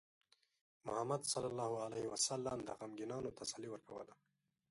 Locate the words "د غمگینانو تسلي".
2.63-3.69